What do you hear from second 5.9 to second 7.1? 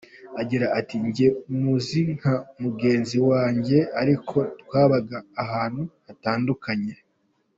hatandukanye”.